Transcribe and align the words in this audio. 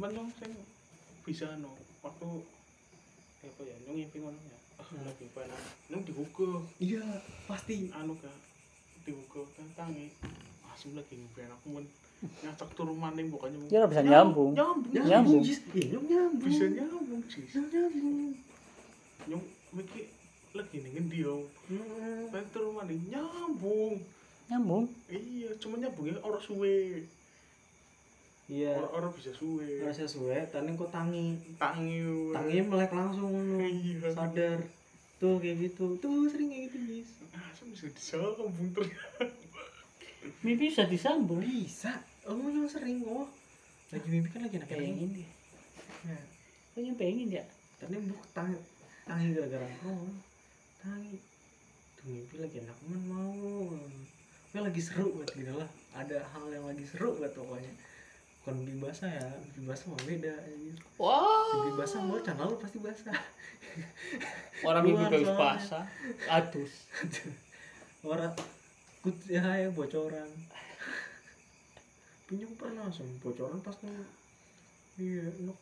cuman 0.00 0.16
yang 0.16 0.32
sing 0.40 0.56
bisa 1.28 1.44
no 1.60 1.76
waktu 2.00 2.24
apa 3.44 3.60
ya 3.68 3.76
yang 3.84 4.00
ngimpi 4.00 4.16
ngono 4.24 4.40
ya. 4.40 4.56
Ah 4.80 4.86
Hmm. 4.88 5.04
lagi 5.04 5.28
pengen 5.36 5.60
nang 5.92 6.00
dibuka 6.08 6.64
iya 6.80 7.04
pasti. 7.44 7.92
Anu 7.92 8.16
kan 8.16 8.32
dibuka 9.04 9.44
tantangi 9.52 10.08
langsung 10.64 10.96
lagi 10.96 11.20
ngimpi 11.20 11.44
aku 11.44 11.68
men 11.68 11.84
ngacak 12.40 12.72
turu 12.72 12.96
maning 12.96 13.28
bukannya 13.28 13.60
Ya 13.68 13.84
bisa 13.84 14.00
nyambung. 14.00 14.56
nyambung. 14.56 14.88
Nyambung. 14.96 15.44
Jis. 15.44 15.60
iya 15.76 16.00
nyambung 16.00 16.08
nyambung. 16.08 16.48
Bisa 16.48 16.64
nyambung 16.64 17.20
sih 17.28 17.44
nyambung. 17.60 18.32
Yang 19.28 19.42
mikir 19.76 20.04
lagi 20.56 20.76
nih 20.80 20.90
ngendi 20.96 21.18
yo. 21.28 21.44
Hmm. 21.68 22.32
pengen 22.32 22.48
turu 22.56 22.72
maning 22.72 23.04
nyambung. 23.12 24.00
Nyambung. 24.48 24.84
iya 25.12 25.52
cuma 25.60 25.76
nyambungnya 25.76 26.16
orang 26.24 26.40
suwe 26.40 27.04
iya. 28.50 28.74
Orang 28.74 28.92
orang 28.92 29.12
bisa 29.14 29.30
suwe. 29.30 29.78
Rasa 29.80 30.04
suwe 30.04 30.34
tadi 30.50 30.74
kok 30.74 30.90
tangi. 30.90 31.38
Tangi 31.54 32.02
tangi 32.34 32.58
melek 32.60 32.90
langsung 32.90 33.30
ngono. 33.30 33.62
iya 33.62 34.10
sadar. 34.10 34.58
Tuh 35.16 35.38
kayak 35.38 35.70
gitu. 35.70 35.94
Tuh 35.96 36.26
sering 36.26 36.50
kayak 36.50 36.74
gitu 36.74 36.78
ah 37.30 37.46
saya 37.54 37.70
bisa 37.70 37.86
disambung 37.94 38.50
ternyata 38.74 39.22
Mimpi 40.42 40.66
bisa 40.66 40.82
disambung. 40.84 41.38
bisa. 41.40 41.94
Oh 42.26 42.34
yang 42.34 42.66
sering 42.66 43.06
oh. 43.06 43.30
Lagi 43.94 44.06
mimpi 44.10 44.28
kan 44.28 44.42
lagi 44.42 44.58
enak 44.58 44.66
Pengen 44.66 45.10
dia. 45.14 45.30
Nah, 46.06 46.22
Kayaknya 46.74 46.92
pengen 46.98 47.28
ya. 47.30 47.44
tadi 47.78 47.96
buk 48.02 48.20
tangi 48.34 48.58
tangi 49.06 49.32
gara-gara 49.32 49.66
oh 49.86 50.10
tangi. 50.82 51.16
Tuh 51.96 52.04
mimpi 52.04 52.34
lagi 52.36 52.56
enak 52.60 52.78
men 52.90 53.02
mau. 53.06 53.30
Pokoknya 54.50 54.66
lagi 54.66 54.80
seru 54.82 55.14
banget 55.14 55.30
gitu 55.38 55.52
lah. 55.54 55.70
Ada 55.94 56.18
hal 56.34 56.44
yang 56.50 56.66
lagi 56.66 56.82
seru 56.82 57.14
banget 57.14 57.38
pokoknya 57.38 57.72
bukan 58.40 58.54
mimpi 58.56 58.80
basah 58.80 59.08
ya 59.12 59.26
mimpi 59.44 59.60
basah 59.68 59.86
mah 59.92 60.00
beda 60.08 60.32
anjir. 60.32 60.76
Wah. 60.96 61.52
mimpi 61.60 61.72
basah 61.76 62.00
mau 62.00 62.20
channel 62.24 62.48
lu 62.48 62.56
pasti 62.56 62.78
basah 62.80 63.16
Orang 64.64 64.82
bagus 64.82 65.24
soalnya. 65.24 65.36
basah. 65.36 65.84
Adus. 66.26 66.72
orang 68.10 68.32
kut 69.04 69.16
ya, 69.28 69.44
ya 69.44 69.68
bocoran 69.72 70.28
pinjam 72.24 72.52
pernah 72.56 72.88
langsung 72.88 73.08
bocoran 73.20 73.60
pas 73.60 73.76
nang 73.84 74.06
iya 74.96 75.24
enak 75.40 75.58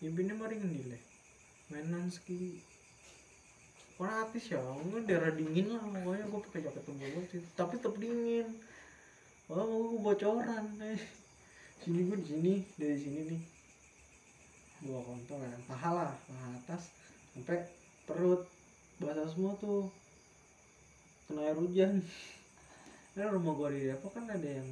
mimpinya 0.00 0.34
mari 0.36 0.60
ngendile 0.60 1.00
mainan 1.72 2.08
ski 2.08 2.60
orang 3.96 4.28
artis 4.28 4.52
ya 4.52 4.60
daerah 5.08 5.32
dingin 5.32 5.72
lah 5.72 5.82
pokoknya 5.82 6.24
gue 6.28 6.40
pakai 6.52 6.60
jaket 6.68 6.84
sih 7.32 7.40
tapi 7.56 7.80
tetap 7.80 7.96
dingin 7.96 8.46
oh 9.46 9.62
mau 9.62 9.78
gue 9.94 10.00
bocoran 10.02 10.66
eh. 10.82 10.98
Sini 11.78 12.10
gue 12.10 12.18
di 12.18 12.26
sini. 12.26 12.54
Dari 12.74 12.98
sini 12.98 13.20
nih. 13.30 13.42
Dua 14.82 15.00
kontol 15.06 15.38
ya. 15.38 15.54
Paha 15.70 15.90
lah 15.94 16.12
paha 16.26 16.46
atas. 16.58 16.90
Sampai 17.30 17.62
perut. 18.10 18.42
Basah 18.98 19.28
semua 19.30 19.54
tuh. 19.62 19.86
Kena 21.30 21.46
air 21.46 21.54
hujan. 21.54 22.02
Kan 23.14 23.32
rumah 23.32 23.56
gua 23.56 23.72
di 23.72 23.88
Depok 23.88 24.12
kan 24.12 24.28
ada 24.28 24.44
yang 24.44 24.68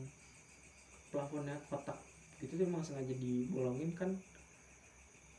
plafonnya 1.09 1.57
kotak. 1.73 1.97
Gitu 2.37 2.61
tuh 2.61 2.69
emang 2.69 2.85
sengaja 2.85 3.17
dibolongin 3.17 3.97
kan. 3.97 4.13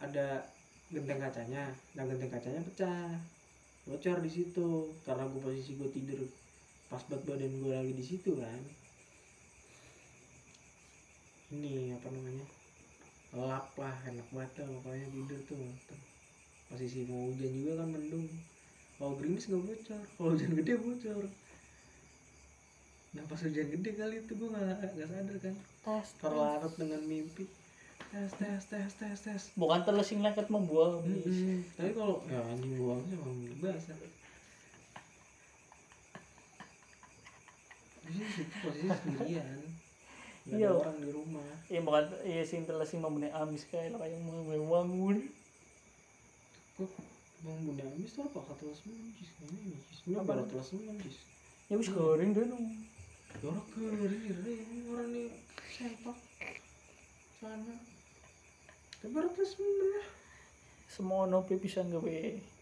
Ada 0.02 0.42
genteng 0.90 1.22
kacanya. 1.22 1.70
Dan 1.94 2.10
genteng 2.10 2.34
kacanya 2.34 2.66
pecah. 2.66 3.14
Bocor 3.86 4.18
di 4.26 4.32
situ. 4.32 4.90
Karena 5.06 5.28
gua 5.28 5.52
posisi 5.52 5.78
gua 5.78 5.92
tidur. 5.92 6.24
Pas 6.90 7.04
berat 7.06 7.22
badan 7.28 7.52
gua 7.62 7.84
lagi 7.84 7.94
di 7.94 8.06
situ 8.06 8.40
kan 8.42 8.85
ini 11.56 11.96
apa 11.96 12.08
namanya 12.12 12.46
lap 13.36 13.68
lah 13.80 13.96
enak 14.08 14.28
banget 14.32 14.52
tuh 14.60 14.68
pokoknya 14.80 15.08
tidur 15.12 15.40
tuh 15.48 15.60
posisi 16.68 17.08
mau 17.08 17.32
hujan 17.32 17.52
juga 17.56 17.74
kan 17.84 17.90
mendung. 17.92 18.28
Kalau 18.96 19.16
gerimis 19.20 19.48
nggak 19.48 19.64
bocor 19.64 20.04
kalau 20.16 20.30
hujan 20.36 20.52
gede 20.56 20.74
bocor. 20.80 21.26
Nah 23.16 23.24
pas 23.28 23.40
hujan 23.40 23.68
gede 23.72 23.92
kali 23.96 24.16
itu 24.24 24.32
gue 24.36 24.50
nggak 24.52 24.64
nggak 24.96 25.08
sadar 25.08 25.38
kan. 25.40 25.56
Tas. 25.86 26.08
terlarut 26.20 26.74
dengan 26.76 27.02
mimpi. 27.08 27.46
Tes 28.12 28.32
tes 28.40 28.64
tes 28.68 28.92
tes 28.96 29.20
tes. 29.20 29.44
Bukan 29.56 29.84
telesing 29.84 30.20
lengket 30.20 30.48
membuang. 30.48 31.04
Mm-mm. 31.04 31.64
tapi 31.80 31.92
kalau 31.96 32.24
ya 32.28 32.40
anjing 32.44 32.76
buangnya 32.80 33.16
emang 33.20 33.36
basah 33.60 33.98
posisi 38.06 38.86
sendirian 38.86 39.65
nggak 40.46 40.56
Iya. 40.56 40.68
ada 40.68 40.78
orang 40.80 40.98
di 41.00 41.10
rumah 41.10 41.48
Iya 41.66 41.80
bukan 41.82 42.06
iya 42.22 42.42
sing 42.42 42.62
telesing 42.64 43.02
membenih 43.02 43.34
amis 43.34 43.66
kayak 43.66 43.90
lo 43.90 43.98
kayak 43.98 44.22
mau 44.22 44.46
bangun. 44.46 45.18
kok 46.76 46.92
bunda 47.42 47.84
amis 47.84 48.12
tuh 48.12 48.26
apa 48.26 48.40
kata 48.44 48.70
semen 48.72 49.10
jis 49.16 49.32
ini 49.42 49.74
jis 49.86 50.00
ini 50.04 50.14
Apa? 50.16 50.26
baru 50.28 50.44
telah 50.46 50.62
semen 50.64 50.96
jis 51.00 51.18
Ya 51.66 51.76
wis 51.76 51.90
goreng 51.90 52.30
deh 52.32 52.46
nung. 52.46 52.68
Ya 53.36 53.50
orang 53.50 53.66
ini 54.06 54.38
orang 54.86 55.10
nih 55.10 55.28
sepak 55.68 56.18
sana 57.36 57.74
tapi 58.96 59.12
telah 59.12 59.48
semen 59.48 59.74
lah 59.92 60.08
Semua 60.86 61.26
nopi 61.26 61.58
bisa 61.58 61.82
gawe 61.82 62.18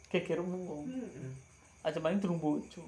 keker 0.09 0.39
mung. 0.39 0.87
Hmm. 0.87 1.33
Aja 1.81 1.99
main 1.99 2.17
turun 2.17 2.37
bojo. 2.37 2.81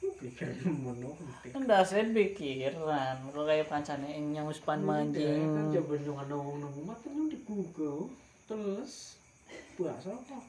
Pikir 0.00 0.48
mau 0.80 0.92
nonton. 0.92 1.28
Kan 1.48 1.64
dasar 1.64 2.04
pikiran, 2.08 3.20
kok 3.30 3.44
kayak 3.44 3.68
pancane 3.68 4.08
yang 4.32 4.44
uspan 4.44 4.80
Kan 4.80 4.88
manjing. 5.12 5.72
jawaban 5.72 6.00
yang 6.02 6.16
ada 6.16 6.34
ngomong 6.34 6.56
nunggu 6.58 6.80
mata 6.84 7.08
di 7.08 7.38
Google 7.42 8.08
terus 8.44 9.16
bahasa 9.76 10.12
apa? 10.12 10.40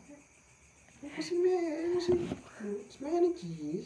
Masih 1.01 1.35
me, 1.35 1.55
masih 1.95 2.13
semuanya 2.87 3.19
nih 3.21 3.33
jis. 3.33 3.85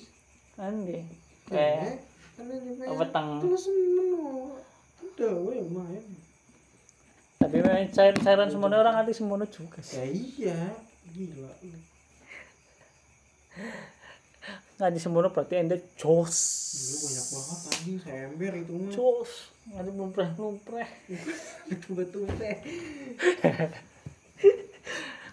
Kan 0.54 0.86
deh. 0.86 1.02
Eh, 1.02 1.06
Kayak 1.48 2.02
kan 2.36 2.46
me. 2.46 2.86
weteng. 2.92 3.30
Terus 3.42 3.64
menu. 3.70 4.26
Ada 5.02 5.30
yang 5.32 5.70
main. 5.72 6.04
Tapi 7.36 7.56
memang 7.58 7.90
cair-cairan 7.90 8.50
semuanya 8.50 8.78
orang 8.80 8.96
hati 8.98 9.14
semuanya 9.14 9.48
juga 9.48 9.80
sih. 9.80 9.98
Ya 9.98 10.06
iya, 10.06 10.60
gila. 11.10 11.52
Ngaji 14.76 15.00
semuanya 15.00 15.32
berarti 15.32 15.56
anda 15.56 15.78
jos. 15.96 16.36
Banyak 17.00 17.26
banget 17.32 17.60
anjing 17.72 17.98
saya 18.04 18.20
ember 18.28 18.54
itu 18.60 18.74
mah. 18.76 18.92
Jos. 18.92 19.32
Ngaji 19.72 19.92
lumpreh-lumpreh. 19.92 20.90
betul-betul 21.70 22.30
teh 22.38 22.58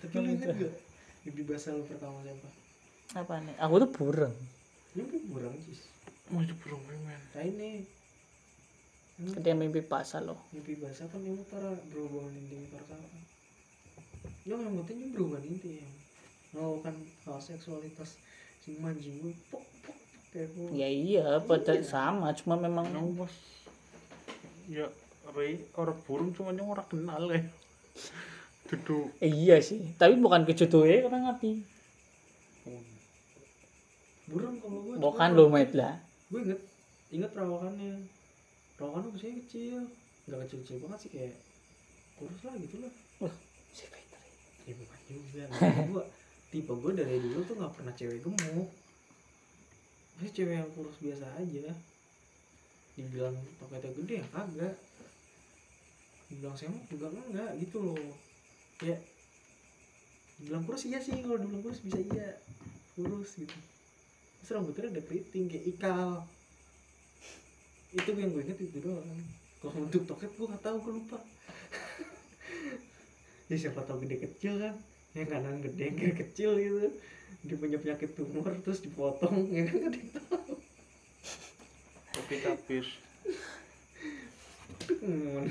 tapi 0.02 0.18
lu 0.18 0.34
inget 0.34 0.50
gak 0.50 0.74
mimpi 1.22 1.42
basah 1.46 1.70
lu 1.72 1.84
pertama 1.86 2.18
siapa 2.24 2.48
Apa 3.14 3.34
nih? 3.38 3.54
Aku 3.60 3.74
tuh 3.78 3.90
burung. 3.92 4.34
mimpi 4.92 5.16
burang 5.28 5.54
cis 5.62 5.86
masih 6.26 6.56
belum 6.58 6.80
men 6.88 7.20
nah 7.32 7.44
ini 7.44 7.84
Dia 9.38 9.54
mimpi 9.54 9.78
pasal 9.80 10.26
loh. 10.26 10.40
mimpi 10.50 10.74
basah 10.76 11.06
kan 11.06 11.20
yang 11.22 11.38
para 11.46 11.70
berhubungan 11.92 12.32
intim 12.34 12.66
pertama 12.68 13.04
yang 14.42 14.58
yang 14.58 14.74
penting 14.82 14.98
yang 15.06 15.10
berhubungan 15.14 15.44
intim 15.46 15.86
melakukan 16.50 16.94
hal 17.24 17.38
seksualitas 17.38 18.16
sing 18.62 18.78
manjing 18.78 19.18
gue 19.18 19.32
pok 19.48 19.64
pok 19.82 19.96
Ya 20.72 20.88
iya, 20.88 21.36
pada 21.40 21.76
sama, 21.84 22.32
cuma 22.32 22.56
memang 22.56 22.88
yang 22.88 23.12
pas 23.12 23.28
ya 24.64 24.88
Ray 25.28 25.60
orang 25.74 25.98
burung 26.02 26.30
cuma 26.30 26.50
yang 26.50 26.64
orang 26.66 26.86
kenal 26.86 27.26
kayak 27.26 27.52
duduk 28.64 29.12
Eh, 29.18 29.28
iya 29.28 29.60
sih. 29.60 29.92
Tapi 29.94 30.16
bukan 30.16 30.42
kejodohnya 30.42 31.04
orang 31.04 31.28
ngerti. 31.28 31.60
burung 34.24 34.56
kalau 34.56 34.78
gue 34.82 34.94
Bukan 34.96 35.28
lo 35.34 35.44
mate 35.46 35.74
lah. 35.74 35.98
gue 36.26 36.40
inget 36.40 36.60
inget 37.10 37.28
perawakannya 37.28 38.08
perawakannya 38.74 39.10
usianya 39.12 39.36
kecil 39.44 39.84
nggak 40.24 40.38
kecil 40.46 40.58
kecil 40.64 40.76
banget 40.80 40.98
sih 40.98 41.10
kayak 41.10 41.34
kurus 42.16 42.40
lah 42.40 42.54
gitu 42.56 42.76
lah 42.80 42.92
Si 43.72 43.84
Fitri. 43.84 44.30
ya 44.64 44.72
bukan 44.72 44.98
juga 45.04 45.42
gue 45.84 46.04
tipe 46.52 46.68
gue 46.68 46.92
dari 46.92 47.16
dulu 47.16 47.40
tuh 47.48 47.56
nggak 47.56 47.72
pernah 47.80 47.92
cewek 47.96 48.20
gemuk. 48.20 48.68
Masih 50.20 50.32
cewek 50.36 50.60
yang 50.60 50.70
kurus 50.76 51.00
biasa 51.00 51.24
aja. 51.40 51.72
Dibilang 52.92 53.32
toketnya 53.56 53.90
gede 53.96 54.14
ya 54.20 54.26
kagak. 54.28 54.76
Dibilang 56.28 56.56
semok 56.60 56.84
juga 56.92 57.08
enggak 57.08 57.56
gitu 57.56 57.80
loh. 57.80 57.96
Ya 58.84 59.00
dibilang 60.36 60.66
kurus 60.68 60.84
iya 60.84 61.00
sih 61.00 61.16
kalau 61.24 61.40
dibilang 61.40 61.64
kurus 61.64 61.80
bisa 61.80 62.04
iya. 62.04 62.36
Kurus 63.00 63.40
gitu. 63.40 63.56
Terus 64.44 64.52
rambutnya 64.52 64.92
ada 64.92 65.00
keriting 65.08 65.48
kayak 65.48 65.64
ikal. 65.72 66.28
Itu 67.96 68.12
yang 68.12 68.36
gue 68.36 68.44
inget 68.44 68.60
itu 68.60 68.76
doang. 68.84 69.08
Kalau 69.64 69.88
untuk 69.88 70.04
toket 70.04 70.28
gue 70.36 70.46
nggak 70.52 70.60
tahu 70.60 70.76
gue 70.84 70.92
lupa. 71.00 71.18
Ya 73.50 73.68
siapa 73.68 73.84
tahu 73.84 74.00
gede 74.08 74.16
kecil 74.16 74.56
kan 74.56 74.72
yang 75.12 75.28
kanan 75.28 75.60
gede 75.60 75.82
yang 75.92 75.96
kiri 75.96 76.14
kecil 76.16 76.50
gitu. 76.56 76.88
Dia 77.42 77.56
punya 77.58 77.76
penyakit 77.76 78.14
tumor 78.14 78.54
terus 78.62 78.80
dipotong 78.80 79.50
ya 79.50 79.66
kan 79.66 79.90
gak 79.90 79.94
tahu 80.14 80.54
tapi 82.12 82.34
tapis 82.40 82.86
Hmm. 85.02 85.46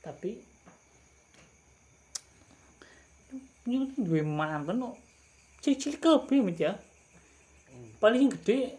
tapi 0.00 0.40
ini 3.64 3.92
duwe 3.96 4.24
mantan 4.24 4.80
kok. 4.80 4.96
Cilik 5.60 6.00
kabeh 6.00 6.40
mit 6.40 6.56
ya. 6.56 6.76
Paling 8.00 8.24
sing 8.24 8.32
gede 8.32 8.76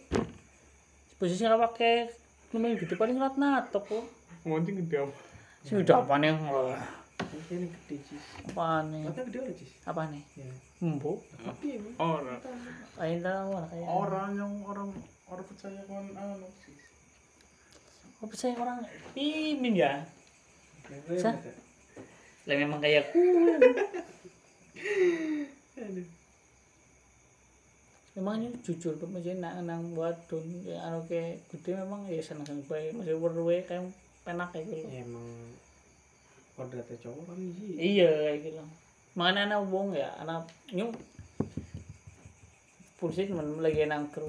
posisi 1.18 1.46
awake 1.46 2.10
lumayan 2.50 2.80
gede 2.80 2.96
paling 2.98 3.20
ratna 3.20 3.62
tok 3.70 3.86
kok 3.86 4.06
Ngonting 4.48 4.82
gede 4.86 5.04
apa? 5.04 5.14
sing 5.62 5.76
udah 5.84 6.00
apa 6.00 6.14
nih 6.16 6.32
Ini 7.30 7.68
gede 7.68 7.96
cis. 8.02 8.24
apa 8.48 8.82
nih 8.84 9.02
Mata 9.04 9.22
gede 9.22 9.40
cis. 9.54 9.72
apa 9.84 10.02
nih 10.08 10.24
Ya. 10.36 10.50
embo 10.80 11.22
Tapi 11.36 11.68
emang. 11.76 11.94
Orang. 11.98 12.40
kayak 12.94 13.20
tahu 13.22 13.50
lah 13.52 13.66
kayak 13.68 13.86
Orang 13.86 14.30
yang 14.34 14.54
orang 14.64 14.90
orang 15.26 15.46
percaya 15.46 15.82
kan 15.84 16.06
anu 16.12 16.48
sih. 16.60 16.76
apa 18.20 18.34
sih 18.34 18.52
orang 18.54 18.80
imin 19.14 19.76
ya 19.76 19.94
Sa- 21.16 21.32
mata. 21.32 21.52
lah 22.44 22.56
memang 22.56 22.80
kayak 22.80 23.08
ku 23.08 23.22
Aduh. 25.78 26.08
memangnya 28.12 28.50
jujur 28.62 28.94
tuh 28.94 29.08
masih 29.08 29.38
nak 29.38 29.56
nang 29.62 29.94
wadon 29.94 30.44
ya 30.62 30.82
anu 30.84 31.06
kayak 31.06 31.40
gede 31.48 31.78
memang 31.78 32.04
ya 32.06 32.20
seneng 32.20 32.44
seneng 32.44 32.66
baik 32.66 32.92
masih 32.94 33.16
berwe 33.16 33.64
kayak 33.64 33.86
penak 34.22 34.50
kayak 34.50 34.68
gitu 34.68 34.84
Ya 34.86 35.02
emang 35.02 35.24
kodratnya 36.60 36.98
cowok 37.00 37.24
kan 37.32 37.40
sih. 37.56 37.72
iya 37.80 38.10
kayak 38.12 38.38
gitu. 38.44 38.64
Makanya 39.16 39.42
anak 39.48 39.62
wong 39.72 39.96
ya 39.96 40.12
anak 40.20 40.52
nyung 40.76 40.92
pulsit 43.00 43.32
men 43.32 43.64
lagi 43.64 43.88
nangkru 43.88 44.28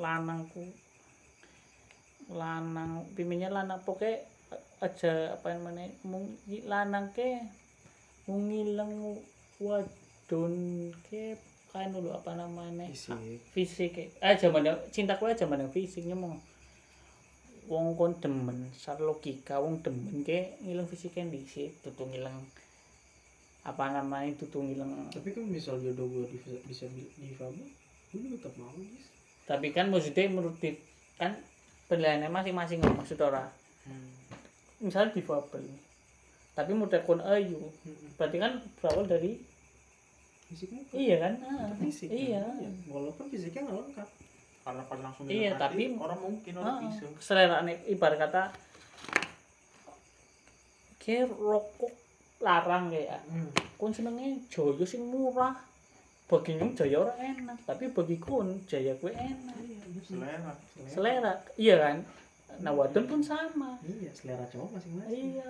lanangku 0.00 0.64
lanang 2.40 3.04
piminnya 3.12 3.52
lanang 3.52 3.80
pokoknya 3.84 4.24
aja 4.80 5.36
apa 5.36 5.52
namanya 5.52 5.90
mung 6.06 6.32
lanang 6.64 7.12
ke 7.12 7.44
mung 8.24 8.48
ngilang 8.48 9.20
wadon 9.60 10.54
ke 11.08 11.36
kan 11.68 11.92
dulu 11.92 12.16
apa 12.16 12.32
namanya? 12.32 12.88
Fisik. 12.88 13.40
fisik 13.52 13.92
eh 14.00 14.08
aja 14.24 14.48
mana 14.48 14.72
cinta 14.88 15.20
ku 15.20 15.28
aja 15.28 15.44
mana 15.44 15.68
fisiknya 15.68 16.16
mau 16.16 16.32
wong 17.68 17.94
kon 17.94 18.16
demen 18.16 18.72
secara 18.72 19.00
logika 19.02 19.56
wong 19.56 19.78
demen 19.78 20.22
ke 20.22 20.58
ngilang 20.58 20.84
fisiknya 20.84 21.28
di 21.28 21.44
situ 21.44 21.84
tuh 21.86 22.06
ngilang 22.06 22.36
apa 23.60 23.84
namanya 23.92 24.32
itu 24.32 24.44
tuh 24.44 24.60
ngilang 24.60 24.88
Tapi 25.08 25.28
kan 25.30 25.44
misal 25.44 25.76
jodoh 25.76 26.06
gue 26.06 26.24
bisa 26.26 26.48
bisa 26.64 26.84
difabel, 27.14 27.68
gue 28.10 28.30
tetap 28.32 28.54
mau 28.56 28.72
guys. 28.72 29.06
tapi 29.44 29.68
kan 29.68 29.86
maksudnya 29.86 30.24
menurut 30.26 30.56
di- 30.56 30.80
kan 31.14 31.36
penilaiannya 31.86 32.28
masing-masing 32.28 32.80
maksud 32.80 33.16
ora 33.18 33.44
misalnya 34.78 35.12
difabel 35.12 35.64
tapi 36.54 36.72
model 36.72 37.02
kon 37.02 37.20
ayu 37.20 37.60
berarti 38.14 38.36
kan 38.36 38.52
berawal 38.76 39.04
dari 39.04 39.38
Fisiknya 40.44 40.80
kan 40.82 40.96
iya 40.96 41.16
kan 41.18 41.32
Ah, 41.42 41.68
fisik. 41.76 42.08
kan? 42.08 42.16
iya 42.16 42.40
Walaupun 42.86 43.28
fisiknya 43.28 43.62
nggak 43.62 43.76
lengkap. 43.84 44.08
Karena 44.68 44.84
pas 44.84 45.00
langsung 45.00 45.24
Iya, 45.24 45.56
tapi- 45.56 45.88
hati, 45.88 45.96
orang 45.96 46.20
mungkin 46.20 46.52
orang 46.60 46.76
bisa. 46.84 47.08
selera 47.24 47.64
nih 47.64 47.88
ibarat 47.88 48.20
kata 48.20 48.42
kayak 51.00 51.32
rokok 51.32 51.88
larang 52.38 52.92
kayak 52.92 53.16
Hmm. 53.26 53.48
kon 53.74 53.96
senengnya 53.96 54.36
joyo 54.46 54.84
sing 54.84 55.08
murah. 55.08 55.56
Bagi 56.28 56.60
nyung 56.60 56.76
jaya 56.76 57.00
ora 57.00 57.16
enak 57.16 57.64
tapi 57.64 57.88
bagi 57.88 58.20
kon 58.20 58.60
jaya 58.68 58.92
gue 58.92 59.08
enak. 59.08 59.56
Selera. 60.04 60.52
selera. 60.84 61.32
Iya 61.56 61.74
kan? 61.80 61.96
Nah 62.60 62.76
wadon 62.76 63.08
pun 63.08 63.24
sama. 63.24 63.80
Iya, 63.80 64.12
selera 64.12 64.44
cowok 64.44 64.76
masing-masing. 64.76 65.40
iya. 65.40 65.48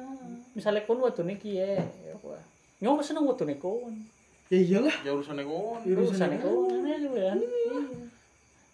Misalnya 0.55 0.87
kon 0.87 1.03
wadone 1.03 1.35
kiye? 1.35 1.75
Ya 1.75 2.15
nyong 2.79 3.03
seneng 3.03 3.27
wadone 3.27 3.59
kon 3.59 3.99
Ya 4.47 4.57
iyalah. 4.57 4.95
Ya 5.03 5.11
urusannya 5.11 5.43
kon. 5.43 5.83
Ya, 5.83 5.93
urusan 5.93 6.15
urusannya 6.15 6.39
kon 6.39 6.71
ya 6.87 6.97
kan? 7.03 7.39
Iya 7.43 8.08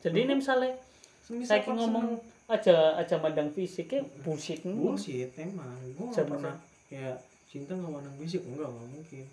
jadi 0.04 0.18
ini 0.20 0.34
misalnya 0.36 0.76
Semisal 1.24 1.56
saya 1.56 1.64
ngomong 1.66 2.20
aja 2.44 3.00
aja 3.00 3.16
mandang 3.16 3.48
fisiknya 3.48 4.04
bullshit 4.20 4.60
seneng- 4.60 4.76
bullshit 4.76 5.32
emang. 5.34 5.72
Gue 5.96 6.12
nggak 6.12 6.28
pernah 6.28 6.54
ya 6.92 7.16
cinta 7.48 7.72
nggak 7.72 7.88
mandang 7.90 8.16
fisik 8.20 8.44
enggak 8.44 8.68
nggak 8.68 8.88
mungkin. 8.90 9.24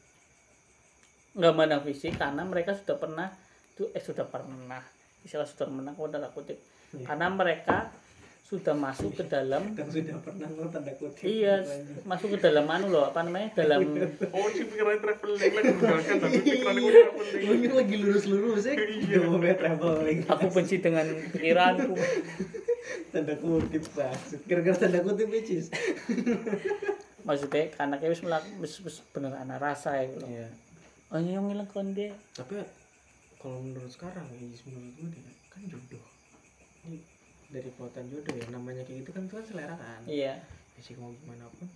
nggak 1.32 1.54
mandang 1.54 1.84
fisik 1.84 2.16
karena 2.16 2.44
mereka 2.44 2.72
sudah 2.72 2.96
pernah 2.96 3.28
itu 3.72 3.84
eh 3.92 4.00
sudah 4.00 4.24
pernah 4.24 4.80
istilah 5.22 5.44
sudah 5.44 5.68
pernah 5.68 5.92
kok 5.92 6.08
tanda 6.10 6.30
kutip 6.30 6.60
Iya. 6.92 7.08
karena 7.08 7.28
mereka 7.28 7.88
sudah 8.52 8.76
masuk 8.76 9.16
ke 9.16 9.24
dalam 9.24 9.64
Kan 9.72 9.88
sudah 9.88 10.20
pernah 10.20 10.52
lo 10.52 10.68
tanda 10.68 10.92
kutip. 10.92 11.24
iya 11.24 11.64
masuk 12.04 12.36
ke 12.36 12.40
dalam 12.42 12.68
anu 12.68 12.92
loh 12.92 13.08
apa 13.08 13.24
namanya 13.24 13.56
dalam 13.56 13.80
Oh, 14.28 14.48
si 14.48 14.62
pikirannya 14.62 15.00
traveling 15.00 15.40
lagi 15.40 15.56
meninggalkan 15.72 16.16
tapi 16.20 16.38
pikirannya 16.38 16.82
gue 16.82 16.92
traveling. 16.92 17.48
Ini 17.50 17.68
lagi 17.72 17.96
lurus-lurus 17.98 18.64
ya. 18.66 18.76
Udah 18.76 19.20
mau 19.24 19.38
main 19.38 19.56
traveling. 19.56 20.20
aku 20.28 20.46
benci 20.50 20.76
dengan 20.78 21.08
pikiranku 21.32 21.96
Tanda 23.08 23.34
kutip 23.36 23.84
masuk. 23.88 24.40
Gara-gara 24.46 24.76
tanda 24.78 25.00
kutip 25.00 25.28
bitches. 25.28 25.72
maksudnya 27.22 27.70
karena 27.70 27.96
kayak 27.96 28.12
wis 28.12 28.22
melak 28.22 28.44
wis 28.58 28.74
bener 29.10 29.32
anak 29.32 29.58
rasa 29.58 29.94
ya 29.96 30.10
gitu 30.10 30.26
Iya. 30.26 30.48
oh 31.08 31.22
yang 31.22 31.46
ngilang 31.46 31.70
konde 31.70 32.10
Tapi 32.34 32.58
kalau 33.38 33.62
menurut 33.62 33.88
sekarang 33.88 34.26
ya 34.28 34.42
menurut 34.66 34.92
gue 34.98 35.10
kan 35.48 35.62
jodoh. 35.64 36.04
Dari 37.52 37.68
kekuatan 37.68 38.08
jodoh 38.08 38.34
ya 38.34 38.48
namanya 38.48 38.84
kayak 38.88 39.04
gitu 39.04 39.12
kan 39.12 39.28
itu 39.28 39.36
kan 39.36 39.46
selera 39.46 39.76
kan. 39.76 40.02
iya 40.08 40.40
Fisik 40.80 40.96
mau 40.98 41.12
gimana 41.12 41.46
pun 41.52 41.68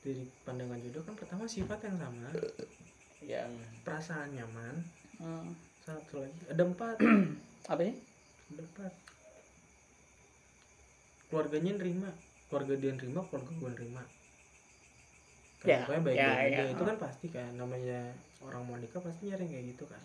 dari 0.00 0.24
pandangan 0.48 0.80
jodoh 0.80 1.02
kan 1.04 1.14
pertama 1.16 1.44
sifat 1.44 1.80
yang 1.84 1.96
sama, 2.00 2.28
ya 3.20 3.44
perasaan 3.84 4.32
nyaman, 4.32 4.74
hmm. 5.20 5.52
satu 5.84 6.24
lagi 6.24 6.40
ada 6.48 6.62
empat, 6.64 6.96
apa 7.72 7.80
sih 7.84 7.96
ada 8.56 8.62
empat. 8.64 8.92
Keluarganya 11.28 11.72
nerima, 11.76 12.10
keluarga 12.48 12.74
dia 12.80 12.92
nerima, 12.96 13.20
keluarga 13.28 13.52
gue 13.52 13.70
nerima. 13.76 14.02
Kan 15.60 15.68
Ya, 15.68 15.84
pokoknya 15.84 16.02
baik 16.08 16.16
ya, 16.16 16.28
baik 16.32 16.52
ya. 16.56 16.64
itu 16.72 16.82
kan 16.88 16.96
pasti 16.96 17.26
kan 17.28 17.52
namanya 17.54 18.00
orang 18.40 18.62
mau 18.64 18.76
nikah 18.80 19.04
pasti 19.04 19.28
nyari 19.28 19.44
yang 19.46 19.52
kayak 19.52 19.66
gitu 19.76 19.84
kan. 19.84 20.02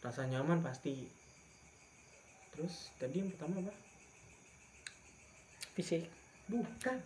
Rasa 0.00 0.24
nyaman 0.24 0.64
pasti. 0.64 1.04
Terus 2.58 2.90
tadi 2.98 3.22
yang 3.22 3.30
pertama 3.30 3.62
apa? 3.62 3.74
fisik 5.78 6.10
Bukan. 6.50 6.98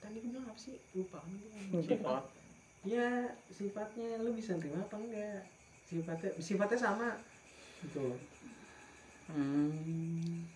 Tadi 0.00 0.16
gue 0.16 0.32
bilang 0.32 0.48
apa 0.48 0.56
sih? 0.56 0.80
Lupa 0.96 1.20
kan. 1.20 1.32
Sifat. 1.84 2.24
Ya 2.88 3.36
sifatnya 3.52 4.24
lu 4.24 4.32
bisa 4.32 4.56
nerima 4.56 4.80
apa 4.80 4.96
enggak? 4.96 5.44
Sifatnya 5.84 6.30
sifatnya 6.40 6.78
sama. 6.80 7.20
Gitu. 7.84 8.16
hmm. 9.28 10.48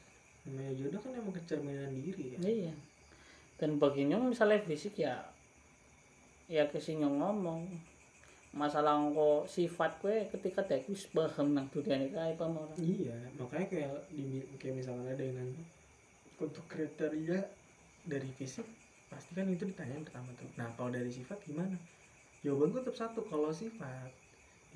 Namanya 0.48 0.72
jodoh 0.80 1.00
kan 1.04 1.12
emang 1.12 1.34
kecerminan 1.36 1.92
diri 2.00 2.34
kan. 2.34 2.40
iya 2.40 2.74
dan 3.62 3.78
baginya 3.78 4.18
misalnya 4.18 4.58
fisik 4.66 4.98
ya 4.98 5.22
ya 6.50 6.66
ke 6.66 6.82
sini 6.82 7.06
ngomong 7.06 7.70
masalah 8.52 9.00
kok 9.00 9.48
sifat 9.48 9.96
gue 10.04 10.28
ketika 10.28 10.60
dia 10.68 10.84
wis 10.84 11.08
paham 11.08 11.56
nang 11.56 11.66
dunia 11.72 11.96
ini 11.96 12.08
kayak 12.12 12.36
apa 12.36 12.44
mau 12.44 12.68
Iya, 12.76 13.16
makanya 13.40 13.66
kayak 13.72 13.92
di 14.12 14.44
kayak 14.60 14.84
yang 14.84 15.00
nanya 15.00 15.64
untuk 16.36 16.64
kriteria 16.68 17.40
dari 18.04 18.28
fisik 18.36 18.66
pasti 19.08 19.32
kan 19.32 19.48
itu 19.48 19.64
ditanya 19.64 20.04
pertama 20.04 20.32
tuh. 20.36 20.48
Nah 20.60 20.68
kalau 20.76 20.92
dari 20.92 21.08
sifat 21.08 21.40
gimana? 21.44 21.76
Jawaban 22.44 22.76
gue 22.76 22.80
tetap 22.84 22.96
satu 23.08 23.20
kalau 23.24 23.48
sifat 23.48 24.12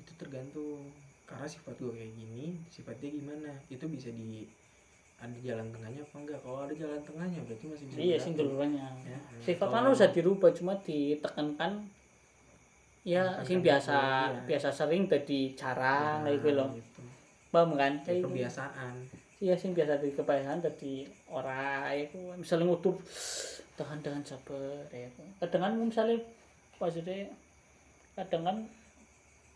itu 0.01 0.11
tergantung 0.17 0.89
karena 1.27 1.45
sifat 1.45 1.75
gue 1.77 1.91
kayak 1.91 2.13
gini, 2.15 2.57
sifat 2.71 2.97
dia 2.97 3.11
gimana? 3.11 3.51
Itu 3.67 3.85
bisa 3.91 4.09
di 4.09 4.47
ada 5.17 5.33
jalan 5.41 5.73
tengahnya 5.73 6.01
apa 6.05 6.15
enggak? 6.17 6.39
Kalau 6.45 6.59
ada 6.63 6.73
jalan 6.77 7.01
tengahnya 7.03 7.39
berarti 7.45 7.65
masih 7.67 7.85
bisa. 7.89 7.97
iya 7.99 8.17
sing 8.21 8.33
duluannya 8.37 8.85
Ya, 9.05 9.17
sifat 9.41 9.67
kan 9.69 9.89
bisa 9.89 10.07
dirubah 10.13 10.49
cuma 10.53 10.73
ditekankan 10.81 11.89
ya 13.07 13.23
Ditekankan 13.23 13.47
sing 13.47 13.59
biasa 13.63 13.95
iya. 13.95 14.39
biasa 14.43 14.67
sering 14.67 15.03
jadi 15.07 15.39
jarang 15.55 16.27
kayak 16.27 16.43
gitu 16.43 16.49
loh 16.59 16.69
gitu. 16.75 17.01
paham 17.55 17.69
kan 17.79 17.93
Kayak 17.95 18.03
kayak 18.03 18.17
gitu. 18.19 18.27
kebiasaan. 18.27 18.93
iya 19.39 19.55
sing 19.55 19.71
biasa 19.71 19.93
di 20.03 20.09
kebiasaan 20.11 20.59
jadi 20.59 20.93
ora 21.31 21.87
itu 21.95 22.19
misalnya 22.35 22.67
ngutur 22.67 22.95
tahan 23.79 24.03
dengan 24.03 24.19
sabar 24.27 24.83
ya 24.91 25.07
kadang 25.39 25.61
kan 25.63 25.73
misalnya 25.79 26.17
maksudnya 26.75 27.31
kadang 28.17 28.43
kan 28.43 28.57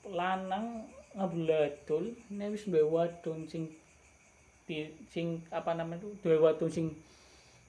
lanang 0.07 0.65
ngabuladul 1.17 2.07
ini 2.31 2.45
wis 2.47 2.69
duwe 2.71 2.85
wadon 2.87 3.43
sing 3.49 3.67
di 4.63 4.87
sing 5.11 5.41
apa 5.51 5.75
namanya 5.75 5.99
itu 5.99 6.09
duwe 6.23 6.37
wadon 6.39 6.71
sing 6.71 6.87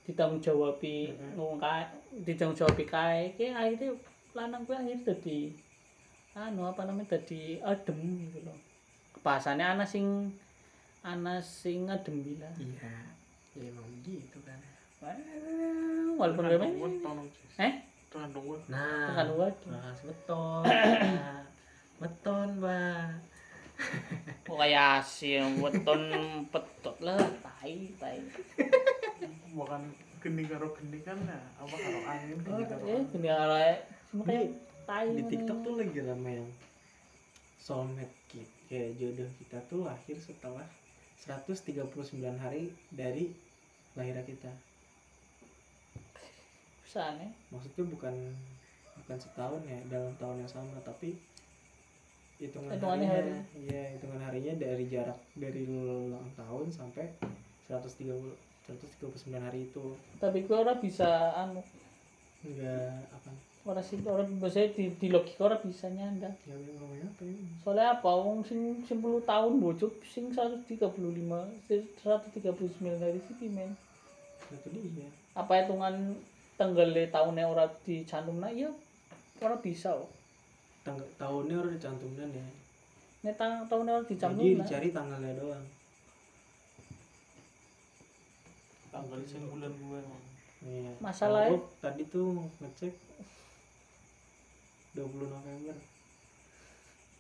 ditanggung 0.07 0.39
jawabi 0.39 1.11
ngomong 1.35 1.59
kae 1.59 1.85
ditanggung 2.23 2.55
jawabi 2.55 2.85
kae 2.87 3.23
ki 3.35 3.51
akhirnya 3.51 3.97
lanang 4.37 4.63
kuwi 4.63 4.77
akhirnya 4.79 5.03
dadi 5.11 5.41
anu 6.33 6.65
apa 6.65 6.89
namanya 6.89 7.17
dadi 7.17 7.61
adem 7.61 7.99
gitu 8.29 8.41
loh. 8.49 8.57
Bahasanya 9.21 9.77
ana 9.77 9.85
sing 9.85 10.33
ana 11.05 11.39
sing 11.45 11.87
adem 11.93 12.25
bila 12.25 12.49
Iya. 12.57 12.95
Ya 13.53 13.69
emang 13.69 13.85
begitu 14.01 14.39
kan. 14.49 14.57
walaupun 16.15 16.47
tolong 17.03 17.27
eh? 17.59 17.75
Gue 18.13 18.59
nah 18.71 19.09
tekan 19.11 19.29
buat 19.35 19.55
bahas 19.67 19.99
beton 20.05 20.63
beton 22.01 22.49
pak. 22.61 23.09
Kok 24.47 24.57
kayak 24.63 25.03
asin 25.03 25.59
weton 25.59 26.03
petot 26.53 26.97
lah 27.03 27.19
tai 27.43 27.91
tai. 27.99 28.21
Bukan 29.53 29.83
geni 30.23 30.47
karo 30.47 30.71
geni 30.79 31.03
kan 31.03 31.19
ya 31.27 31.41
apa 31.59 31.75
karo 31.75 31.99
angin 32.07 32.39
geni 32.47 32.63
karo 32.63 32.85
eh 32.87 33.03
angin. 33.03 33.11
gini 33.11 33.29
cuma 34.13 34.23
kayak 34.23 34.49
tai 34.87 35.09
di. 35.15 35.23
TikTok 35.27 35.59
tuh 35.63 35.75
lagi 35.79 35.99
rame 36.03 36.31
yang 36.43 36.51
soulmate 37.63 38.17
kit. 38.31 38.49
Kayak 38.67 38.97
jodoh 38.99 39.31
kita 39.39 39.59
tuh 39.69 39.81
lahir 39.87 40.17
setelah 40.19 40.67
139 41.23 41.63
hari 42.43 42.73
dari 42.91 43.31
lahirnya 43.95 44.25
kita. 44.27 44.53
Nih 46.93 47.33
maksudnya 47.49 47.85
bukan 47.89 48.15
bukan 49.01 49.17
setahun 49.17 49.63
ya 49.65 49.81
dalam 49.89 50.13
tahun 50.21 50.45
yang 50.45 50.53
sama 50.53 50.77
tapi 50.85 51.17
hitungan 52.37 52.77
harinya 52.77 53.41
iya 53.57 53.97
hitungan 53.97 54.21
harinya 54.21 54.53
dari 54.61 54.85
jarak 54.93 55.17
dari 55.33 55.65
ulang 55.65 56.29
tahun 56.37 56.69
sampai 56.69 57.09
130 57.71 58.53
139 58.69 59.41
hari 59.41 59.73
itu. 59.73 59.97
Tapi 60.21 60.45
gue 60.47 60.57
orang 60.57 60.79
bisa 60.79 61.35
anu. 61.35 61.65
Enggak 62.45 63.09
apa 63.11 63.31
orang 63.63 63.85
sih 63.87 64.03
orang 64.03 64.27
biasanya 64.43 64.75
di, 64.75 64.91
di 64.99 65.07
logika 65.07 65.47
orang 65.47 65.63
bisa 65.63 65.87
nyanda 65.87 66.27
ya 66.43 66.55
ngomongnya 66.59 67.07
apa 67.07 67.23
ini? 67.23 67.47
Soalnya 67.63 67.87
apa? 67.95 68.11
Wong 68.11 68.43
sing 68.43 68.83
10 68.83 68.99
tahun 69.23 69.53
bocok 69.63 69.93
sing 70.03 70.35
135 70.35 70.67
139 70.67 71.71
dari 72.99 73.21
sini 73.23 73.47
men. 73.55 73.71
Itu 74.51 74.69
dia 74.75 75.07
apa 75.33 75.63
hitungan 75.63 76.19
tanggalnya 76.59 77.07
tahunnya 77.09 77.45
orang 77.47 77.71
dicantum? 77.87 78.43
Nah 78.43 78.51
iya 78.51 78.69
orang 79.39 79.63
bisa 79.63 79.95
oh. 79.95 80.11
Tanggal, 80.83 81.07
tahunnya 81.15 81.57
udah 81.63 81.73
dicantumkan 81.79 82.29
ya. 82.35 82.47
Ini 83.23 83.33
tang 83.39 83.63
tahunnya 83.71 84.03
orang 84.03 84.09
dicantum 84.11 84.43
jadi 84.43 84.59
nah. 84.59 84.67
dicari 84.67 84.89
tanggalnya 84.91 85.33
doang. 85.39 85.67
Tanggal 88.91 89.21
sing 89.23 89.47
bulan 89.47 89.71
gue 89.71 90.01
iya. 90.67 90.91
Masalahnya- 90.99 91.55
Kalau 91.55 91.63
gua 91.63 91.79
tadi 91.79 92.03
tuh 92.11 92.29
ngecek 92.59 92.95
20 94.95 95.05
November. 95.27 95.77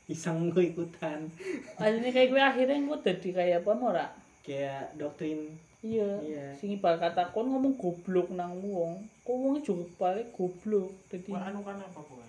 Iseng 0.07 0.51
gue 0.51 0.71
ikutan. 0.71 1.25
Akhirnya 1.81 2.11
kayak 2.11 2.29
gue 2.29 2.43
akhirnya 2.43 2.79
gue 2.79 2.99
jadi 3.01 3.29
kayak 3.33 3.59
apa 3.65 3.73
mora 3.73 4.07
kayak 4.43 4.97
doktrin. 4.97 5.47
Iya. 5.83 6.11
Iya. 6.23 6.47
sing 6.55 6.79
ibarat 6.79 7.03
kata 7.03 7.35
kon 7.35 7.51
ngomong 7.51 7.75
goblok 7.75 8.31
nang 8.31 8.55
wong 8.63 9.03
kok 9.27 9.35
wongnya 9.35 9.67
juga 9.67 9.83
balik 9.99 10.31
goblok 10.31 10.95
jadi 11.11 11.27
gue 11.27 11.35
anu 11.35 11.59
kan 11.67 11.75
apa 11.75 11.99
gue 11.99 12.27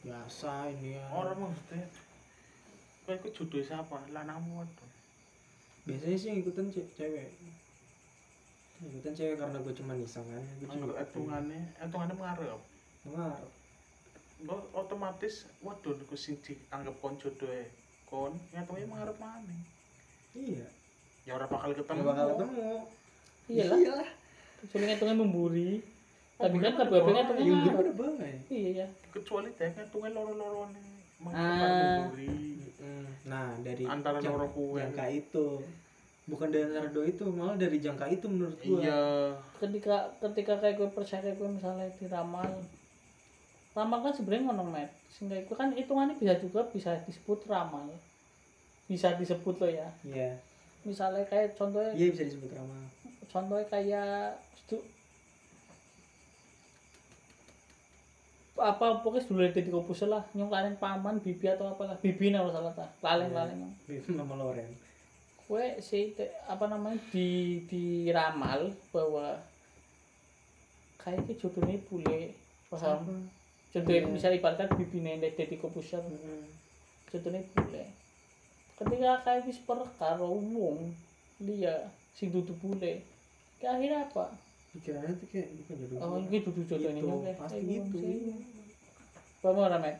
biasa 0.00 0.70
ini 0.70 0.94
ya. 0.94 1.02
Orang 1.10 1.50
maksudnya 1.50 1.82
gue 3.02 3.14
ikut 3.18 3.32
jodoh 3.34 3.58
siapa 3.58 4.06
lanangmu 4.06 4.62
waduh 4.62 4.90
biasanya 5.82 6.14
sih 6.14 6.30
ikutan 6.38 6.70
ce- 6.70 6.86
cewek. 6.94 7.26
Ikutan 8.80 9.10
cewek 9.10 9.34
karena 9.34 9.58
gue 9.58 9.74
cuma 9.74 9.92
iseng 9.98 10.22
kan. 10.24 10.44
Gue 10.62 10.70
Anggo 10.70 10.94
hitungannya 10.94 11.74
hitungannya 11.74 12.14
mengarep 12.14 12.60
mengarep 13.02 13.50
otomatis 14.72 15.44
waduh 15.60 15.92
gue 15.96 16.18
sing 16.18 16.38
dianggap 16.40 16.94
kon 16.98 17.16
jodoh 17.16 17.50
kon 18.06 18.32
nyatanya 18.50 18.86
mengarep 18.88 19.16
mana 19.18 19.56
iya. 20.32 20.66
Ya 21.28 21.36
orang 21.36 21.52
bakal 21.52 21.76
ketemu. 21.76 22.00
Nggak 22.00 22.06
bakal 22.16 22.26
ketemu. 22.32 22.70
Iyalah. 23.50 23.78
Iyalah. 23.78 24.10
Soalnya 24.72 24.94
hitungnya 24.96 25.16
memburi. 25.20 25.70
Oh, 26.40 26.48
tapi 26.48 26.56
kan 26.64 26.72
yang 26.80 26.88
gue 26.88 27.04
ngarep. 27.60 27.76
udah 27.76 27.94
banget. 28.00 28.40
Iya 28.48 28.70
ya 28.72 28.86
kecuali 29.12 29.48
teh 29.52 29.68
hitungnya 29.68 30.10
loro-loro 30.16 30.64
nih 30.72 30.86
Ah. 31.36 32.08
nah 33.28 33.52
dari 33.60 33.84
Antara 33.84 34.24
loro 34.24 34.48
kue. 34.48 34.80
jangka 34.80 35.04
itu. 35.12 35.60
Bukan 36.24 36.48
dari 36.48 36.64
antara 36.72 36.88
dua 36.88 37.04
itu 37.04 37.28
malah 37.28 37.60
dari 37.60 37.76
jangka 37.76 38.06
itu 38.08 38.24
menurut 38.24 38.56
gue 38.56 38.80
iya. 38.80 39.36
Ketika 39.60 40.08
ketika 40.24 40.56
kayak 40.56 40.80
gue 40.80 40.88
percaya 40.88 41.20
kayak 41.20 41.36
gue 41.36 41.48
misalnya 41.52 41.92
diramal 42.00 42.48
ramal 43.70 44.02
kan 44.02 44.12
sebenarnya 44.12 44.50
ngono 44.50 44.64
met. 44.66 44.90
Sehingga 45.10 45.36
itu 45.38 45.52
kan 45.54 45.70
hitungannya 45.70 46.16
bisa 46.16 46.34
juga 46.38 46.66
bisa 46.68 46.96
disebut 47.04 47.46
ramal 47.46 47.86
bisa 48.90 49.14
disebut 49.14 49.54
loh 49.58 49.70
ya. 49.70 49.88
Iya. 50.02 50.34
Misalnya 50.82 51.22
kayak 51.28 51.54
contohnya 51.54 51.92
iya 51.94 52.10
bisa 52.10 52.26
disebut 52.26 52.50
ramal 52.52 52.82
contohnya 53.30 53.66
kayak 53.70 54.34
stu- 54.58 54.90
apa 58.60 59.00
pokoknya 59.00 59.24
dulu 59.24 59.40
ada 59.40 59.56
di 59.56 59.70
kopus 59.72 60.04
lah 60.04 60.20
nyong 60.36 60.52
kalian 60.52 60.76
paman 60.76 61.16
bibi 61.16 61.48
atau 61.48 61.70
apalah. 61.70 61.96
Bibi 61.96 62.28
nih 62.28 62.38
kalau 62.42 62.52
salah 62.52 62.72
tak. 62.76 62.90
Laleng 63.00 63.32
laleng. 63.32 63.60
Nama 63.88 64.34
Loren. 64.36 64.68
Kue 65.40 65.80
si 65.80 66.12
te- 66.12 66.34
apa 66.44 66.68
namanya 66.68 67.00
di 67.08 67.62
diramal 67.64 68.68
bahwa 68.92 69.40
kayaknya 71.00 71.34
jodohnya 71.40 71.80
bule 71.88 72.36
paham 72.68 73.24
jodohnya 73.70 74.02
Iya. 74.02 74.10
bisa 74.10 74.28
ibaratkan 74.30 74.68
bibi 74.74 74.98
nih 75.00 75.22
dari 75.22 75.56
kopusar 75.56 76.02
jodohnya 77.08 77.42
bule 77.54 77.84
ketika 78.80 79.12
kayak 79.22 79.44
wis 79.46 79.60
per 79.62 79.78
karo 79.96 80.28
wong 80.34 80.90
dia 81.38 81.88
sing 82.16 82.32
dudu 82.32 82.52
bule 82.58 83.04
ke 83.60 83.66
akhirnya 83.68 84.08
apa 84.08 84.32
pikirannya 84.72 85.14
tuh 85.18 85.28
kayak 85.30 85.48
bukan 85.54 85.74
jodoh 85.84 85.96
oh 86.00 86.18
ini 86.18 86.38
dudu 86.40 86.62
jodohnya 86.64 87.02
Gitu, 87.02 87.34
pasti 87.36 87.58
gitu, 87.62 87.96
iya. 87.98 88.34
Paham 89.40 89.56
ora, 89.56 89.80
Met? 89.80 89.96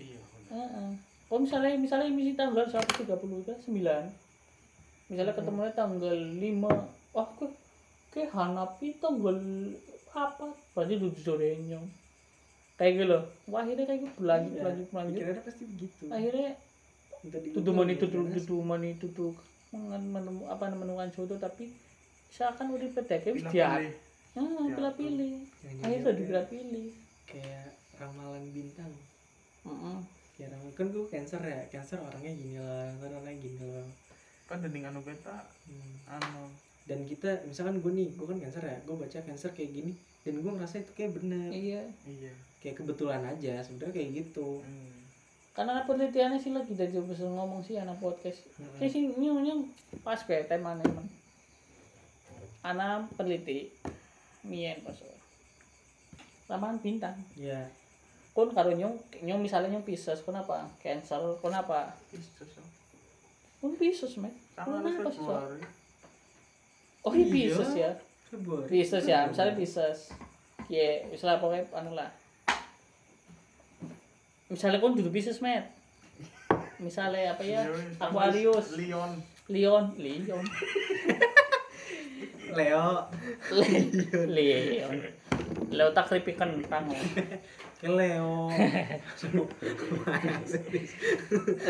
iya 0.00 0.16
bener. 0.16 0.48
Heeh. 0.56 0.88
Kalau 1.28 1.40
misalnya 1.44 1.76
misalnya 1.76 2.08
misi 2.08 2.32
tanggal 2.32 2.64
139 2.64 3.04
misalnya 5.04 5.32
ketemunya 5.36 5.72
tanggal 5.76 6.16
5 6.16 6.64
wah 7.12 7.28
ke 7.36 7.46
ke 8.08 8.24
Hanapi 8.30 8.96
tanggal 8.96 9.36
apa 10.14 10.46
berarti 10.72 10.94
duduk 10.96 11.20
sorenya 11.20 11.76
kayak 12.74 12.92
gitu 12.98 13.04
loh. 13.06 13.22
Wah 13.46 13.62
akhirnya 13.62 13.86
kayak 13.86 14.00
gitu. 14.02 14.14
Berlanjut 14.18 14.50
Iya, 14.50 14.58
berlanjut 14.60 14.86
berlanjut 14.90 15.14
pikirannya 15.14 15.42
pasti 15.46 15.64
begitu. 15.70 16.04
Akhirnya 16.10 16.50
tutup 17.54 17.72
mani 17.72 17.94
tutup 17.96 18.22
jelas. 18.28 18.34
tutup 18.44 18.62
mani 18.62 18.90
tutup 19.00 19.34
menemu 19.74 20.42
apa 20.46 20.70
menemukan 20.70 21.10
jodoh 21.10 21.38
tapi 21.40 21.72
seakan 22.30 22.74
udah 22.74 22.90
Pilih-pilih. 22.94 23.50
dia 23.50 23.66
ah 23.66 23.80
Diatur. 23.80 24.92
pilih 24.98 25.32
pilih 25.62 25.82
akhirnya 25.82 26.02
udah 26.04 26.14
pilih 26.14 26.44
pilih 26.50 26.88
kayak 27.24 27.66
ramalan 27.96 28.44
bintang. 28.50 28.92
Heeh. 29.64 29.98
ya 30.34 30.46
ramalan 30.50 30.74
kan 30.74 30.86
gue 30.90 31.04
cancer 31.08 31.40
ya. 31.40 31.60
Cancer 31.70 31.98
orangnya 32.02 32.32
gini 32.34 32.58
lah 32.58 32.90
kan 32.98 33.10
orangnya 33.14 33.38
gini 33.38 33.62
lah 33.70 33.86
kan 34.44 34.58
dening 34.60 34.84
anu 34.84 35.00
beta. 35.00 35.46
Hmm. 35.70 35.94
anu. 36.10 36.50
Dan 36.84 37.06
kita 37.08 37.46
misalkan 37.48 37.80
gue 37.80 37.92
nih 37.94 38.12
gue 38.12 38.26
kan 38.26 38.38
cancer 38.38 38.62
ya. 38.62 38.76
Gue 38.84 38.98
baca 38.98 39.18
cancer 39.22 39.50
kayak 39.54 39.70
gini 39.72 39.92
dan 40.24 40.34
gue 40.40 40.52
ngerasa 40.56 40.80
itu 40.80 40.92
kayak 40.96 41.12
bener. 41.20 41.48
Iya. 41.52 41.82
Iya. 42.08 42.32
Kayak 42.64 42.80
kebetulan 42.80 43.22
aja 43.28 43.60
sebenarnya 43.60 43.94
kayak 43.94 44.10
gitu. 44.24 44.60
Hmm. 44.64 44.92
karena 45.54 45.86
penelitiannya 45.86 46.42
sih 46.42 46.50
lagi 46.50 46.74
dari 46.74 46.90
bisa 46.90 47.30
ngomong 47.30 47.62
sih 47.62 47.78
anak 47.78 48.02
podcast. 48.02 48.42
Mm-mm. 48.58 48.74
kayak 48.82 48.90
sih 48.90 49.06
nyung 49.06 49.38
nyung. 49.38 49.62
Pas 50.02 50.18
kayak 50.18 50.50
temanya 50.50 50.82
emang? 50.82 51.06
Anak 52.66 53.06
peneliti 53.14 53.70
mien 54.42 54.82
pas. 54.82 54.98
Ramalan 56.50 56.82
bintang. 56.82 57.14
Ya 57.38 57.70
kon 58.34 58.50
karo 58.50 58.74
nyung 58.74 58.98
nyung 59.22 59.38
misalnya 59.38 59.70
nyung 59.70 59.86
Pisces 59.86 60.18
kenapa? 60.26 60.66
Cancer 60.82 61.22
kenapa? 61.38 61.94
Pisces 62.10 62.50
ya. 62.50 62.64
kon 63.62 63.78
Pisces 63.78 64.18
men. 64.18 64.34
Kenapa 64.58 65.08
sih 65.14 65.22
oh 67.04 67.12
ini 67.14 67.24
Iya. 67.24 67.30
Pisces 67.30 67.72
ya 67.78 67.90
Februari 68.34 68.66
Pisces 68.66 69.06
ya 69.06 69.30
misalnya 69.30 69.54
Pisces. 69.54 70.10
Ya 70.66 71.06
misalnya 71.06 71.38
pokoknya 71.38 71.70
anu 71.70 71.94
lah. 71.94 72.10
Misalnya 74.50 74.82
kon 74.82 74.98
duduk 74.98 75.14
Pisces 75.14 75.38
met. 75.38 75.70
Misalnya 76.82 77.38
apa 77.38 77.46
ya? 77.46 77.62
Aquarius. 78.02 78.74
Leon 78.74 79.22
Leon 79.46 79.94
Leon 80.00 80.44
Leo. 82.58 83.10
Leon 84.30 84.96
Leo 85.74 85.90
tak 85.90 86.06
keripik 86.08 86.38
kentang 86.38 86.86
oh. 86.86 86.94
ke 87.82 87.90
Leo. 87.90 88.46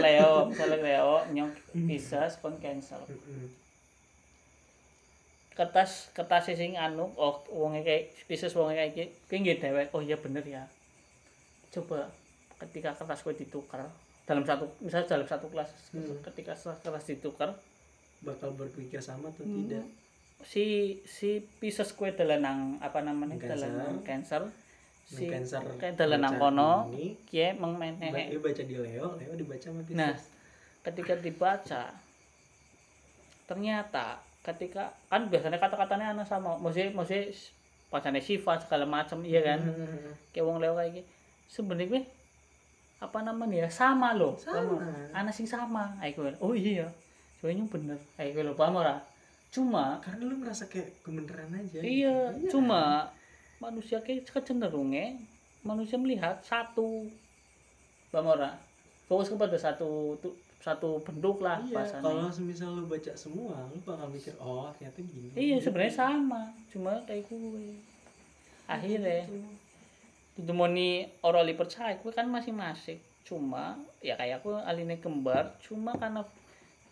Leo 0.05 0.31
misalnya 0.53 0.77
Leo 0.79 1.25
nyong 1.33 1.51
Pisces 1.89 2.37
kon 2.39 2.61
Cancer 2.61 3.01
Mm-mm. 3.09 3.49
Kertas 5.55 6.11
kertas 6.11 6.51
sing 6.51 6.75
anu 6.75 7.15
oh 7.15 7.43
wonge 7.49 7.81
kayak 7.81 8.11
Pisces 8.27 8.53
wonge 8.53 8.75
kayak 8.75 8.91
iki 8.91 9.05
kuwi 9.25 9.39
nggih 9.41 9.59
oh 9.91 10.01
iya 10.01 10.17
bener 10.17 10.43
ya. 10.43 10.67
Coba 11.71 12.11
ketika 12.59 12.91
kertas 12.93 13.23
gue 13.23 13.35
ditukar 13.37 13.87
dalam 14.25 14.43
satu 14.43 14.67
misalnya 14.81 15.07
dalam 15.11 15.27
satu 15.27 15.47
kelas 15.49 15.71
Hmm. 15.91 16.19
ketika 16.25 16.55
kertas 16.55 17.05
ditukar 17.07 17.55
bakal 18.21 18.51
berpikir 18.53 18.99
sama 18.99 19.29
atau 19.29 19.45
Hmm. 19.45 19.63
tidak? 19.63 19.87
Si 20.43 20.65
si 21.05 21.39
Pisces 21.59 21.93
kue 21.93 22.11
dalanang 22.11 22.77
apa 22.79 22.99
namanya 23.01 23.39
dalanang 23.39 24.03
cancer. 24.03 24.43
Si 25.05 25.29
Cancer 25.29 25.61
kayak 25.77 25.95
dalanang 25.95 26.35
kono 26.35 26.89
kie 27.25 27.53
ba- 27.53 27.61
mengmenehe 27.61 28.33
dia 28.33 28.41
baca 28.41 28.63
di 28.65 28.75
Leo 28.75 29.15
Leo 29.15 29.33
dibaca 29.35 29.61
sama 29.63 29.85
Pisces. 29.85 29.95
Nah, 29.95 30.17
ketika 30.83 31.15
dibaca 31.15 31.83
ternyata 33.45 34.25
ketika 34.45 34.93
kan 35.09 35.33
biasanya 35.33 35.57
kata-katanya 35.57 36.13
anak 36.13 36.29
sama 36.29 36.61
mesti 36.61 36.93
mesti 36.93 37.33
pacarnya 37.89 38.21
sifat 38.21 38.69
segala 38.69 38.85
macam 38.85 39.25
iya 39.25 39.41
kan? 39.41 39.65
Hmm, 39.65 40.13
kayak 40.37 40.45
wong 40.45 40.61
leo 40.61 40.77
kayak 40.77 41.01
gitu 41.01 41.11
sebenarnya 41.49 42.03
apa 43.01 43.19
namanya 43.21 43.67
ya? 43.67 43.69
Sama 43.69 44.17
loh. 44.17 44.37
Sama. 44.41 44.81
anak 45.13 45.33
sing 45.33 45.45
sama. 45.49 45.93
Ayo 46.01 46.33
oh 46.41 46.57
iya. 46.57 46.89
Soalnya 47.41 47.69
bener. 47.69 47.99
Ayo 48.17 48.41
lo 48.41 48.57
paham 48.57 48.81
ora? 48.81 48.97
Cuma 49.53 50.01
karena 50.01 50.25
lu 50.25 50.41
merasa 50.41 50.67
kayak 50.67 51.05
kebenaran 51.05 51.53
aja. 51.53 51.81
Iya 51.85 52.33
gitu. 52.41 52.59
cuma 52.59 53.13
manusia 53.61 54.01
kayak 54.03 54.29
kecenderungnya 54.29 55.21
manusia 55.63 56.01
melihat 56.01 56.41
satu. 56.41 57.09
Paham 58.09 58.35
ora? 58.35 58.57
Fokus 59.05 59.29
kepada 59.29 59.57
satu 59.61 60.17
tu- 60.21 60.37
satu 60.65 60.97
bentuk 61.05 61.45
lah 61.45 61.61
iya 61.61 61.77
bahasanya. 61.77 62.01
kalau 62.01 62.33
semisal 62.33 62.73
lu 62.73 62.89
baca 62.89 63.13
semua 63.13 63.69
lu 63.69 63.77
bakal 63.85 64.09
mikir 64.09 64.33
oh 64.41 64.73
ternyata 64.73 65.05
gini. 65.05 65.29
Iya 65.37 65.61
sebenarnya 65.61 65.93
sama 65.93 66.49
cuma 66.73 67.05
kayak 67.05 67.29
gue. 67.29 67.77
Akhirnya 68.65 69.29
itu 70.41 70.53
mau 70.57 70.65
ni 70.65 71.05
orang 71.21 71.45
li 71.45 71.53
percaya 71.53 72.01
gue 72.01 72.09
kan 72.17 72.25
masing-masing 72.33 72.97
cuma 73.29 73.77
ya 74.01 74.17
kayak 74.17 74.41
aku 74.41 74.57
aline 74.57 74.97
kembar 75.05 75.53
cuma 75.61 75.93
karena 76.01 76.25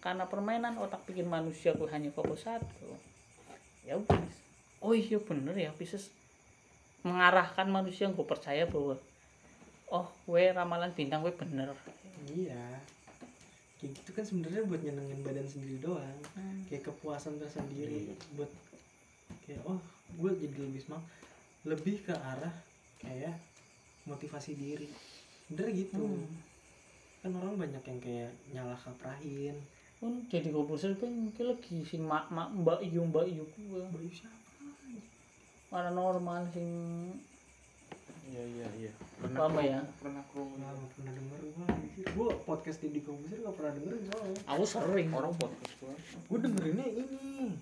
karena 0.05 0.29
permainan 0.29 0.77
otak 0.77 1.01
pikir 1.09 1.25
manusia 1.25 1.73
gue 1.73 1.89
hanya 1.89 2.13
fokus 2.13 2.45
satu. 2.45 2.93
Ya 3.89 3.97
udah 3.97 4.21
oh 4.85 4.93
iya 4.93 5.17
bener 5.17 5.57
ya 5.57 5.73
bisa 5.73 5.97
mengarahkan 7.09 7.73
manusia 7.73 8.05
yang 8.05 8.13
gue 8.13 8.29
percaya 8.29 8.69
bahwa 8.69 9.01
oh 9.89 10.07
gue 10.29 10.43
ramalan 10.53 10.93
bintang 10.93 11.25
gue 11.25 11.33
bener. 11.33 11.73
Iya 12.29 12.93
kayak 13.83 13.99
gitu 13.99 14.11
kan 14.15 14.23
sebenarnya 14.23 14.63
buat 14.71 14.79
nyenengin 14.87 15.27
badan 15.27 15.43
sendiri 15.51 15.83
doang. 15.83 16.19
Kayak 16.71 16.87
kepuasan 16.87 17.43
tersendiri 17.43 18.15
buat 18.39 18.47
kayak 19.43 19.59
oh 19.67 19.83
gue 20.23 20.31
jadi 20.39 20.57
lebih 20.63 20.87
semangat 20.87 21.11
lebih 21.67 22.07
ke 22.07 22.15
arah 22.15 22.55
kayak 23.03 23.35
motivasi 24.07 24.55
diri. 24.55 24.87
Bener 25.51 25.75
gitu. 25.75 25.99
Hmm. 25.99 26.31
kan 27.23 27.39
orang 27.39 27.55
banyak 27.55 27.83
yang 27.87 28.01
kayak 28.03 28.31
nyalah 28.55 28.79
kaprahin. 28.79 29.59
Pun 29.99 30.27
jadi 30.31 30.47
gue 30.51 30.63
bosan 30.63 30.95
gue 30.95 31.11
mungkin 31.11 31.55
lagi 31.55 31.83
si 31.83 31.99
mak 31.99 32.31
mak 32.31 32.55
mbak 32.55 32.87
iyo 32.87 33.03
mbak 33.03 33.27
iyo 33.27 33.43
gue 33.51 33.83
bayu 33.91 34.11
siapa? 34.15 34.39
Paranormal 35.71 36.47
sing 36.55 36.71
Iya 38.33 38.45
iya 38.49 38.69
iya. 38.81 38.93
Apa 39.29 39.61
ya? 39.61 39.85
Pernah 40.01 40.25
kerungu. 40.33 40.57
Wah, 40.57 40.73
gak 40.73 40.91
pernah 40.97 41.13
denger 41.13 41.41
anjir. 41.69 42.05
Gue 42.17 42.29
podcast 42.49 42.79
Deddy 42.81 43.01
Kobuser 43.05 43.39
gak 43.45 43.57
pernah 43.61 43.73
denger 43.77 43.93
soalnya 44.09 44.41
aku 44.49 44.65
sering 44.65 45.09
Orang 45.13 45.37
podcast 45.37 45.73
gua. 45.85 45.95
Gue 46.33 46.39
dengerinnya 46.41 46.87
ini 46.89 47.53